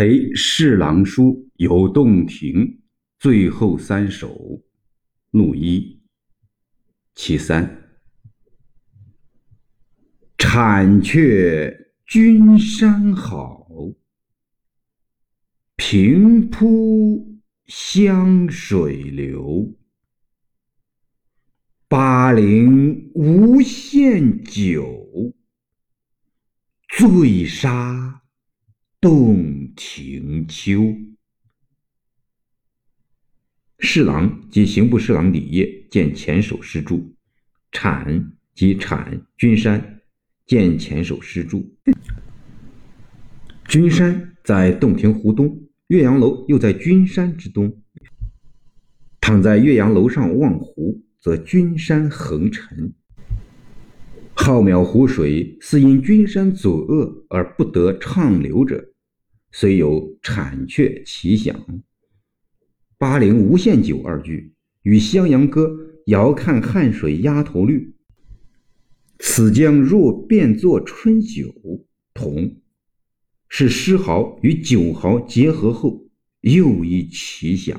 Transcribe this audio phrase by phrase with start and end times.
[0.00, 2.80] 陪侍郎书游洞庭，
[3.18, 4.62] 最后三首，
[5.32, 6.00] 怒一，
[7.14, 8.00] 其三。
[10.38, 13.68] 产却君山好，
[15.76, 19.76] 平铺湘水流。
[21.88, 25.34] 巴陵无限酒，
[26.88, 28.09] 醉杀
[29.00, 30.94] 洞庭秋。
[33.78, 37.16] 侍郎及刑部侍郎李业，见前首诗注。
[37.72, 40.02] 产即产君山，
[40.44, 41.74] 见前首诗注。
[43.66, 47.82] 君山在洞庭湖东，岳阳楼又在君山之东。
[49.18, 51.02] 躺在岳阳楼上望湖。
[51.20, 52.94] 则君山横陈，
[54.42, 58.94] 浩渺湖水似因君山阻遏而不得畅流者，
[59.52, 61.54] 虽有产却奇想。
[62.96, 67.94] 巴陵无限酒二句与襄阳歌遥看汉水鸭头绿，
[69.18, 71.52] 此江若变作春酒
[72.14, 72.62] 同，
[73.46, 76.08] 是诗豪与酒豪结合后
[76.40, 77.78] 又一奇想。